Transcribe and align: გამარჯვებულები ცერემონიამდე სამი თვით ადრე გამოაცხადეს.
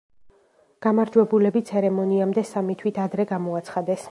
გამარჯვებულები 0.85 1.63
ცერემონიამდე 1.71 2.45
სამი 2.53 2.81
თვით 2.83 3.03
ადრე 3.07 3.31
გამოაცხადეს. 3.35 3.99